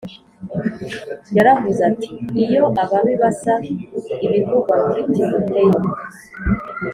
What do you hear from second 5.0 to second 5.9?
Timoteyo